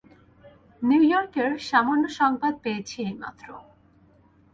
New 0.81 1.01
ইয়র্কের 1.03 1.51
সামান্য 1.69 2.03
সংবাদ 2.19 2.53
পেয়েছি 2.63 2.97
এইমাত্র। 3.01 3.47